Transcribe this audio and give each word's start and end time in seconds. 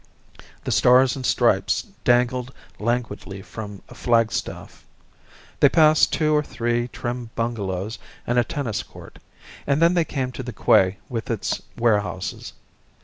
The 0.63 0.71
Stars 0.71 1.15
and 1.15 1.23
Stripes 1.23 1.83
dangled 2.03 2.51
languidly 2.79 3.43
from 3.43 3.83
a 3.87 3.93
flagstaff. 3.93 4.83
They 5.59 5.69
passed 5.69 6.11
two 6.11 6.33
or 6.33 6.41
three 6.41 6.87
trim 6.87 7.29
bungalows, 7.35 7.99
and 8.25 8.39
a 8.39 8.43
tennis 8.43 8.81
court, 8.81 9.19
and 9.67 9.79
then 9.79 9.93
they 9.93 10.03
came 10.03 10.31
to 10.31 10.41
the 10.41 10.53
quay 10.53 10.97
with 11.07 11.29
its 11.29 11.61
warehouses. 11.77 12.53